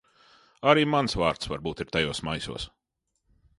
[0.71, 2.69] Arī mans vārds varbūt ir tajos maisos.